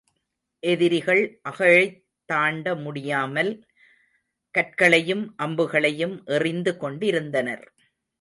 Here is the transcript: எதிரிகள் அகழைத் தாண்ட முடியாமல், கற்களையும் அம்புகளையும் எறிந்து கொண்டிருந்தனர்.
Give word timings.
எதிரிகள் 0.63 1.39
அகழைத் 1.41 2.05
தாண்ட 2.25 2.75
முடியாமல், 2.75 3.51
கற்களையும் 4.55 5.33
அம்புகளையும் 5.37 6.23
எறிந்து 6.25 6.77
கொண்டிருந்தனர். 6.77 7.73